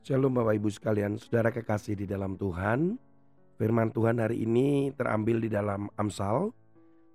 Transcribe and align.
Shalom 0.00 0.32
Bapak 0.32 0.56
Ibu 0.56 0.72
sekalian, 0.72 1.20
saudara 1.20 1.52
kekasih 1.52 1.92
di 1.92 2.08
dalam 2.08 2.40
Tuhan. 2.40 2.96
Firman 3.60 3.92
Tuhan 3.92 4.16
hari 4.16 4.48
ini 4.48 4.96
terambil 4.96 5.44
di 5.44 5.52
dalam 5.52 5.92
Amsal 6.00 6.56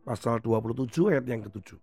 pasal 0.05 0.37
27 0.37 1.09
ayat 1.09 1.25
yang 1.25 1.41
ketujuh. 1.49 1.81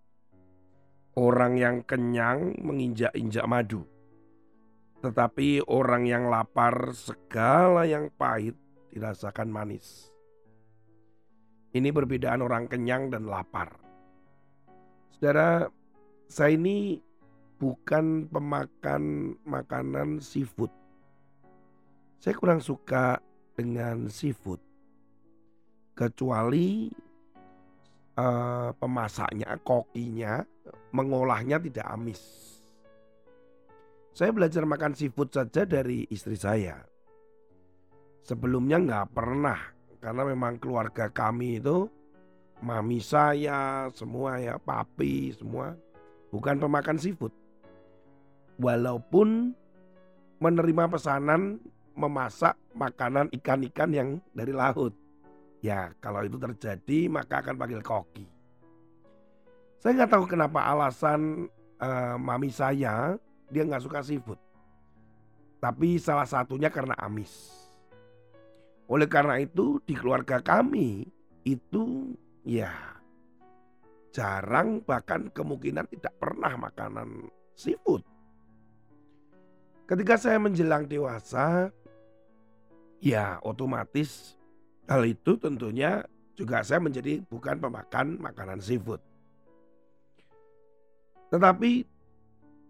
Orang 1.19 1.59
yang 1.59 1.83
kenyang 1.83 2.55
menginjak-injak 2.63 3.43
madu. 3.51 3.83
Tetapi 5.03 5.67
orang 5.67 6.07
yang 6.07 6.31
lapar 6.31 6.95
segala 6.95 7.83
yang 7.83 8.07
pahit 8.15 8.55
dirasakan 8.95 9.51
manis. 9.51 10.07
Ini 11.75 11.91
perbedaan 11.91 12.47
orang 12.47 12.71
kenyang 12.71 13.11
dan 13.11 13.27
lapar. 13.27 13.75
Saudara, 15.19 15.67
saya 16.31 16.55
ini 16.55 17.03
bukan 17.59 18.31
pemakan 18.31 19.35
makanan 19.43 20.23
seafood. 20.23 20.71
Saya 22.23 22.39
kurang 22.39 22.63
suka 22.63 23.19
dengan 23.59 24.07
seafood. 24.07 24.63
Kecuali 25.91 26.87
uh, 28.15 28.71
pemasaknya, 28.79 29.59
kokinya, 29.67 30.39
mengolahnya 30.95 31.59
tidak 31.59 31.83
amis. 31.91 32.23
Saya 34.15 34.31
belajar 34.31 34.63
makan 34.63 34.95
seafood 34.95 35.35
saja 35.35 35.67
dari 35.67 36.07
istri 36.15 36.39
saya. 36.39 36.79
Sebelumnya 38.23 38.79
nggak 38.79 39.19
pernah, 39.19 39.59
karena 39.99 40.23
memang 40.23 40.63
keluarga 40.63 41.11
kami 41.11 41.59
itu, 41.59 41.91
mami 42.63 43.03
saya, 43.03 43.91
semua 43.91 44.39
ya, 44.39 44.63
papi, 44.63 45.35
semua 45.35 45.75
bukan 46.31 46.55
pemakan 46.63 47.03
seafood. 47.03 47.35
Walaupun 48.63 49.59
menerima 50.39 50.87
pesanan 50.87 51.59
memasak 51.93 52.57
makanan 52.73 53.29
ikan-ikan 53.41 53.91
yang 53.93 54.09
dari 54.33 54.53
laut. 54.53 54.95
Ya 55.63 55.95
kalau 56.03 56.27
itu 56.27 56.37
terjadi 56.41 57.07
maka 57.07 57.45
akan 57.45 57.55
panggil 57.55 57.81
koki. 57.85 58.27
Saya 59.79 60.03
nggak 60.03 60.13
tahu 60.15 60.25
kenapa 60.31 60.63
alasan 60.63 61.47
uh, 61.83 62.17
mami 62.19 62.51
saya 62.51 63.19
dia 63.51 63.63
nggak 63.63 63.85
suka 63.85 64.03
seafood. 64.03 64.39
Tapi 65.63 65.99
salah 65.99 66.27
satunya 66.27 66.71
karena 66.71 66.99
amis. 66.99 67.55
Oleh 68.91 69.07
karena 69.07 69.39
itu 69.39 69.79
di 69.87 69.95
keluarga 69.95 70.43
kami 70.43 71.07
itu 71.47 72.15
ya 72.43 72.75
jarang 74.13 74.85
bahkan 74.85 75.31
kemungkinan 75.33 75.89
tidak 75.89 76.15
pernah 76.19 76.53
makanan 76.59 77.31
seafood. 77.55 78.03
Ketika 79.87 80.15
saya 80.17 80.39
menjelang 80.39 80.87
dewasa, 80.87 81.69
ya 83.03 83.43
otomatis 83.43 84.39
hal 84.87 85.03
itu 85.03 85.35
tentunya 85.35 86.07
juga 86.39 86.63
saya 86.63 86.79
menjadi 86.79 87.19
bukan 87.27 87.59
pemakan 87.59 88.23
makanan 88.23 88.63
seafood. 88.63 89.03
Tetapi 91.35 91.85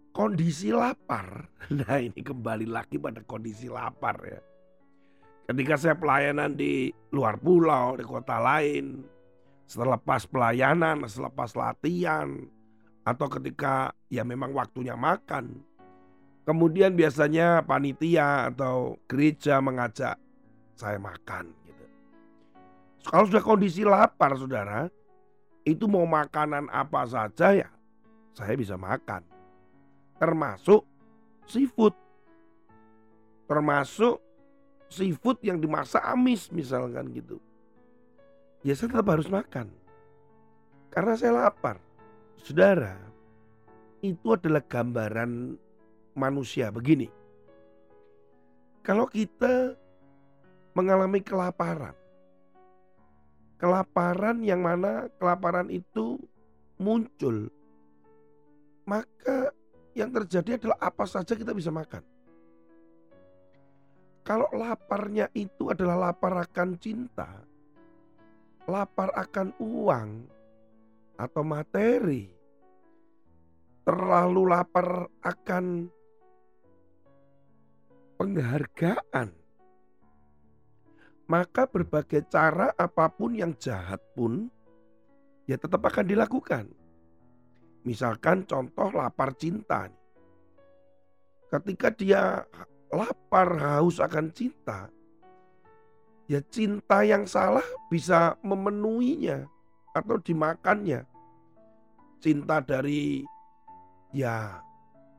kondisi 0.09 0.73
lapar, 0.73 1.47
nah 1.77 2.01
ini 2.01 2.19
kembali 2.19 2.65
lagi 2.65 2.97
pada 2.97 3.21
kondisi 3.23 3.69
lapar 3.69 4.17
ya. 4.25 4.41
Ketika 5.43 5.75
saya 5.75 5.95
pelayanan 5.99 6.55
di 6.55 6.87
luar 7.11 7.35
pulau, 7.35 7.99
di 7.99 8.03
kota 8.07 8.39
lain, 8.39 9.03
setelah 9.67 9.99
pas 9.99 10.23
pelayanan, 10.23 11.03
setelah 11.03 11.35
latihan, 11.51 12.47
atau 13.03 13.27
ketika 13.27 13.91
ya 14.07 14.23
memang 14.23 14.55
waktunya 14.55 14.95
makan, 14.95 15.59
kemudian 16.47 16.95
biasanya 16.95 17.59
panitia 17.67 18.47
atau 18.55 18.95
gereja 19.11 19.59
mengajak 19.59 20.15
saya 20.73 20.97
makan 20.97 21.53
gitu. 21.65 21.85
Kalau 23.07 23.25
sudah 23.27 23.43
kondisi 23.43 23.81
lapar 23.83 24.33
saudara, 24.37 24.87
itu 25.63 25.87
mau 25.87 26.03
makanan 26.03 26.67
apa 26.71 27.07
saja 27.07 27.55
ya 27.55 27.69
saya 28.33 28.57
bisa 28.57 28.75
makan. 28.75 29.21
Termasuk 30.17 30.81
seafood. 31.45 31.93
Termasuk 33.45 34.17
seafood 34.89 35.37
yang 35.45 35.61
dimasak 35.61 36.01
amis 36.01 36.49
misalkan 36.49 37.13
gitu. 37.13 37.37
Ya 38.65 38.73
saya 38.73 38.97
tetap 38.97 39.07
harus 39.13 39.29
makan. 39.29 39.69
Karena 40.89 41.13
saya 41.17 41.33
lapar. 41.33 41.77
Saudara, 42.43 42.99
itu 44.03 44.35
adalah 44.35 44.61
gambaran 44.65 45.55
manusia 46.17 46.69
begini. 46.69 47.07
Kalau 48.83 49.07
kita 49.07 49.79
mengalami 50.73 51.21
kelaparan. 51.21 51.95
Kelaparan 53.61 54.43
yang 54.43 54.59
mana 54.59 55.07
kelaparan 55.21 55.71
itu 55.71 56.19
muncul. 56.81 57.47
Maka 58.83 59.55
yang 59.95 60.11
terjadi 60.11 60.59
adalah 60.59 60.77
apa 60.83 61.05
saja 61.07 61.37
kita 61.37 61.55
bisa 61.55 61.71
makan. 61.71 62.03
Kalau 64.23 64.47
laparnya 64.55 65.27
itu 65.35 65.67
adalah 65.71 66.11
lapar 66.11 66.47
akan 66.47 66.79
cinta, 66.79 67.43
lapar 68.67 69.11
akan 69.19 69.51
uang 69.59 70.09
atau 71.19 71.43
materi, 71.43 72.31
terlalu 73.83 74.41
lapar 74.47 75.11
akan 75.27 75.91
penghargaan, 78.15 79.29
maka 81.33 81.65
berbagai 81.65 82.29
cara 82.29 82.69
apa 82.77 83.09
pun 83.09 83.33
yang 83.33 83.57
jahat 83.57 83.97
pun 84.13 84.53
ya 85.49 85.57
tetap 85.57 85.81
akan 85.81 86.05
dilakukan. 86.05 86.69
Misalkan 87.81 88.45
contoh 88.45 88.93
lapar 88.93 89.33
cinta. 89.33 89.89
Ketika 91.49 91.89
dia 91.89 92.45
lapar 92.93 93.49
haus 93.57 93.97
akan 93.97 94.29
cinta, 94.29 94.93
ya 96.29 96.37
cinta 96.53 97.01
yang 97.01 97.25
salah 97.25 97.65
bisa 97.89 98.37
memenuhinya 98.45 99.49
atau 99.97 100.21
dimakannya. 100.21 101.01
Cinta 102.21 102.61
dari 102.61 103.25
ya 104.13 104.61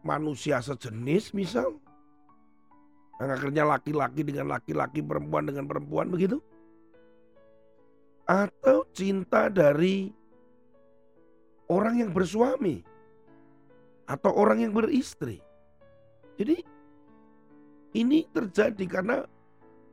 manusia 0.06 0.62
sejenis 0.62 1.34
misal 1.34 1.74
yang 3.22 3.30
akhirnya 3.30 3.64
laki-laki 3.66 4.20
dengan 4.26 4.46
laki-laki, 4.50 4.98
perempuan 4.98 5.46
dengan 5.46 5.64
perempuan 5.70 6.10
begitu? 6.10 6.42
Atau 8.26 8.88
cinta 8.90 9.46
dari 9.52 10.10
orang 11.70 12.02
yang 12.02 12.10
bersuami 12.10 12.82
atau 14.04 14.32
orang 14.34 14.66
yang 14.66 14.72
beristri. 14.74 15.38
Jadi 16.34 16.58
ini 17.94 18.26
terjadi 18.34 18.84
karena 18.90 19.22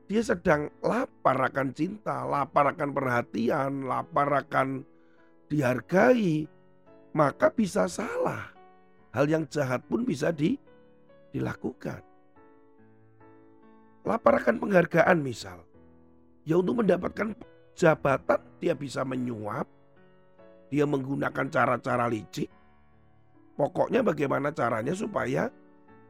dia 0.09 0.25
sedang 0.25 0.73
lapar 0.81 1.37
akan 1.37 1.71
cinta, 1.71 2.25
lapar 2.25 2.73
akan 2.73 2.89
perhatian, 2.91 3.85
lapar 3.85 4.27
akan 4.43 4.81
dihargai, 5.47 6.49
maka 7.13 7.53
bisa 7.53 7.85
salah. 7.85 8.49
Hal 9.11 9.27
yang 9.27 9.43
jahat 9.51 9.83
pun 9.91 10.07
bisa 10.07 10.31
di, 10.31 10.55
dilakukan 11.35 12.10
lapar 14.05 14.41
akan 14.41 14.57
penghargaan 14.57 15.21
misal. 15.21 15.61
Ya 16.45 16.57
untuk 16.57 16.81
mendapatkan 16.81 17.37
jabatan 17.77 18.41
dia 18.57 18.73
bisa 18.73 19.05
menyuap, 19.05 19.69
dia 20.73 20.85
menggunakan 20.89 21.47
cara-cara 21.51 22.09
licik. 22.09 22.49
Pokoknya 23.55 24.01
bagaimana 24.01 24.49
caranya 24.49 24.95
supaya 24.97 25.51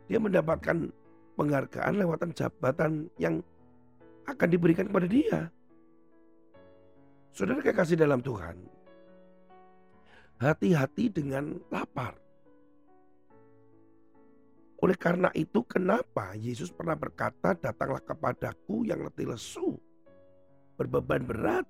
dia 0.07 0.19
mendapatkan 0.19 0.88
penghargaan 1.36 2.00
lewatan 2.00 2.31
jabatan 2.31 3.12
yang 3.19 3.44
akan 4.30 4.48
diberikan 4.48 4.88
kepada 4.88 5.07
dia. 5.10 5.39
Saudara 7.31 7.63
kekasih 7.63 7.95
dalam 7.95 8.19
Tuhan, 8.19 8.60
hati-hati 10.39 11.07
dengan 11.12 11.60
lapar. 11.71 12.16
Oleh 14.92 15.00
karena 15.00 15.32
itu 15.32 15.64
kenapa 15.64 16.36
Yesus 16.36 16.68
pernah 16.68 17.00
berkata 17.00 17.56
datanglah 17.56 18.04
kepadaku 18.04 18.84
yang 18.84 19.08
letih 19.08 19.32
lesu 19.32 19.80
berbeban 20.76 21.24
berat. 21.24 21.64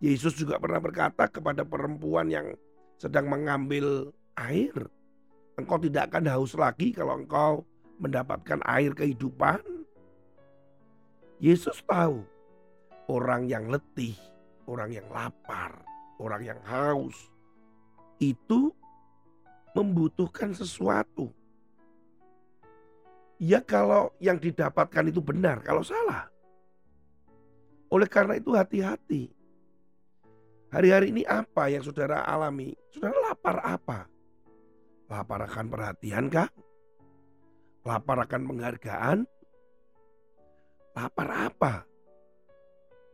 Yesus 0.00 0.40
juga 0.40 0.56
pernah 0.56 0.80
berkata 0.80 1.28
kepada 1.28 1.68
perempuan 1.68 2.32
yang 2.32 2.56
sedang 2.96 3.28
mengambil 3.28 4.08
air. 4.40 4.72
Engkau 5.60 5.76
tidak 5.76 6.08
akan 6.08 6.32
haus 6.32 6.56
lagi 6.56 6.96
kalau 6.96 7.20
engkau 7.20 7.60
mendapatkan 8.00 8.64
air 8.64 8.96
kehidupan. 8.96 9.60
Yesus 11.44 11.84
tahu 11.84 12.24
orang 13.12 13.52
yang 13.52 13.68
letih, 13.68 14.16
orang 14.64 14.96
yang 14.96 15.04
lapar, 15.12 15.76
orang 16.16 16.40
yang 16.40 16.60
haus 16.64 17.28
itu 18.16 18.72
membutuhkan 19.72 20.52
sesuatu. 20.54 21.32
Ya 23.38 23.62
kalau 23.62 24.10
yang 24.18 24.36
didapatkan 24.38 25.04
itu 25.08 25.22
benar, 25.22 25.62
kalau 25.62 25.86
salah. 25.86 26.26
Oleh 27.88 28.10
karena 28.10 28.36
itu 28.36 28.52
hati-hati. 28.52 29.30
Hari-hari 30.68 31.14
ini 31.14 31.22
apa 31.24 31.72
yang 31.72 31.80
saudara 31.80 32.26
alami? 32.28 32.76
Saudara 32.92 33.16
lapar 33.32 33.56
apa? 33.64 34.00
Lapar 35.08 35.48
akan 35.48 35.66
perhatian 35.72 36.28
kah? 36.28 36.50
Lapar 37.88 38.28
akan 38.28 38.42
penghargaan? 38.44 39.18
Lapar 40.92 41.28
apa? 41.48 41.74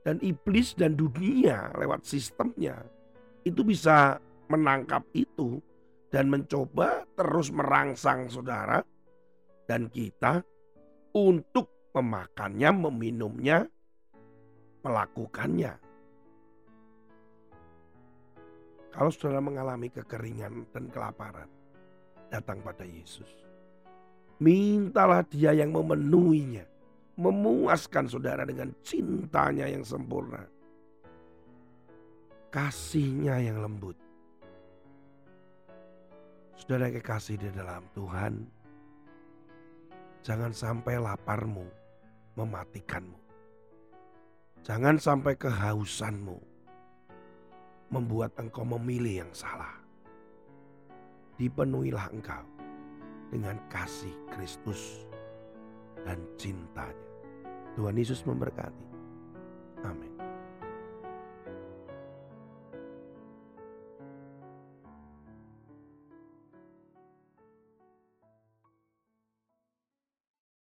Dan 0.02 0.18
iblis 0.18 0.74
dan 0.74 0.98
dunia 0.98 1.70
lewat 1.78 2.02
sistemnya 2.02 2.82
itu 3.46 3.62
bisa 3.62 4.18
menangkap 4.50 5.04
itu 5.14 5.62
dan 6.14 6.30
mencoba 6.30 7.02
terus 7.18 7.50
merangsang 7.50 8.30
saudara 8.30 8.78
dan 9.66 9.90
kita 9.90 10.46
untuk 11.10 11.90
memakannya, 11.90 12.70
meminumnya, 12.70 13.66
melakukannya. 14.86 15.74
Kalau 18.94 19.10
saudara 19.10 19.42
mengalami 19.42 19.90
kekeringan 19.90 20.70
dan 20.70 20.86
kelaparan, 20.94 21.50
datang 22.30 22.62
pada 22.62 22.86
Yesus. 22.86 23.26
Mintalah 24.38 25.26
dia 25.26 25.50
yang 25.50 25.74
memenuhinya, 25.74 26.62
memuaskan 27.18 28.06
saudara 28.06 28.46
dengan 28.46 28.70
cintanya 28.86 29.66
yang 29.66 29.82
sempurna. 29.82 30.46
Kasihnya 32.54 33.42
yang 33.42 33.58
lembut. 33.58 34.03
Saudara 36.64 36.88
kekasih 36.88 37.36
di 37.36 37.52
dalam 37.52 37.84
Tuhan, 37.92 38.48
Jangan 40.24 40.56
sampai 40.56 40.96
laparmu 40.96 41.68
mematikanmu. 42.32 43.20
Jangan 44.64 44.96
sampai 44.96 45.36
kehausanmu 45.36 46.40
membuat 47.92 48.32
engkau 48.40 48.64
memilih 48.64 49.20
yang 49.20 49.32
salah. 49.36 49.76
Dipenuhilah 51.36 52.08
engkau 52.08 52.40
dengan 53.28 53.60
kasih 53.68 54.16
Kristus 54.32 55.04
dan 56.08 56.24
cintanya. 56.40 56.96
Tuhan 57.76 58.00
Yesus 58.00 58.24
memberkati. 58.24 58.93